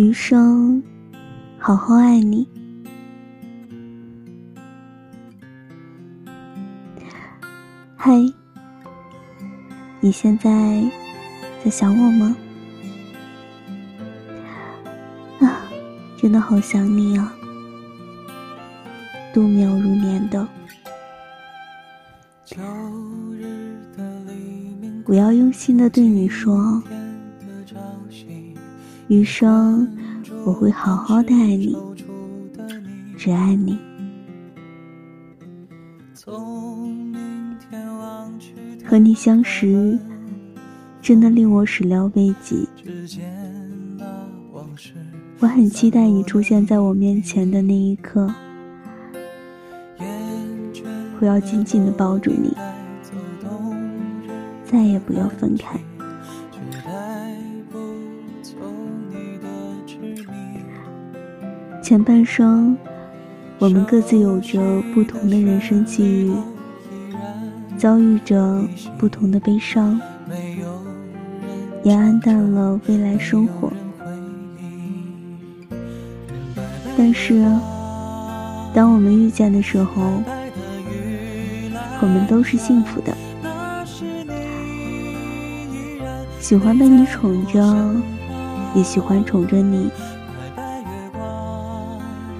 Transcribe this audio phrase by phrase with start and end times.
[0.00, 0.82] 余生，
[1.58, 2.48] 好好爱你。
[7.96, 8.14] 嗨，
[10.00, 10.82] 你现在
[11.62, 12.34] 在想我吗？
[15.40, 15.68] 啊，
[16.16, 17.34] 真的好想你啊，
[19.34, 20.48] 度秒如年的。
[25.04, 26.82] 我要用心的对你说，
[29.10, 29.88] 余生
[30.46, 31.76] 我会好好的爱你，
[33.18, 33.76] 只爱你。
[38.84, 39.98] 和你相识，
[41.02, 42.68] 真的令我始料未及。
[45.40, 48.32] 我很期待你出现在我面前的那一刻，
[51.18, 52.56] 我要紧紧的抱住你，
[54.64, 55.76] 再也不要分开。
[61.90, 62.76] 前半生，
[63.58, 64.60] 我们各自有着
[64.94, 66.32] 不同的人生际遇。
[67.76, 68.64] 遭遇着
[68.96, 70.00] 不同的悲伤，
[71.82, 73.72] 也暗淡了未来生活。
[76.96, 77.44] 但是，
[78.72, 80.22] 当我们遇见的时候，
[82.00, 83.12] 我们都是幸福的。
[86.38, 87.60] 喜欢被你宠着，
[88.76, 89.90] 也喜欢宠着你，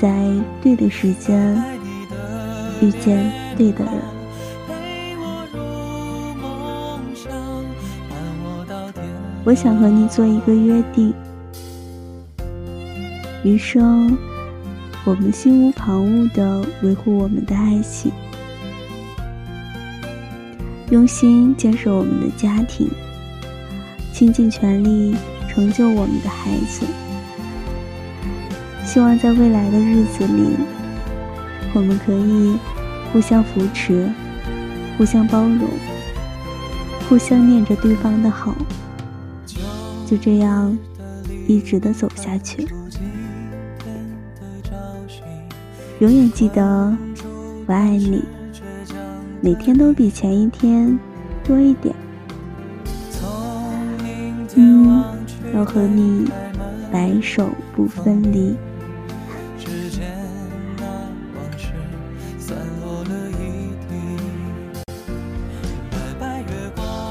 [0.00, 0.24] 在
[0.62, 1.56] 对的时间
[2.80, 3.92] 遇见对的人。
[9.44, 11.12] 我想和你做一个约定，
[13.42, 14.16] 余生
[15.04, 18.10] 我们心无旁骛的维护我们的爱情，
[20.90, 22.88] 用心建设我们的家庭，
[24.14, 25.14] 倾尽全力
[25.46, 26.86] 成就我们的孩子。
[28.84, 30.56] 希望在未来的日子里，
[31.74, 32.56] 我们可以
[33.12, 34.08] 互相扶持，
[34.96, 35.68] 互相包容，
[37.08, 38.54] 互相念着对方的好。
[40.06, 40.76] 就这样，
[41.48, 42.68] 一直的走下去。
[46.00, 46.96] 永远记得，
[47.66, 48.22] 我爱你，
[49.40, 50.96] 每天都比前一天
[51.42, 51.94] 多一点。
[54.54, 55.02] 嗯，
[55.54, 56.30] 要和你
[56.92, 58.54] 白首不分离。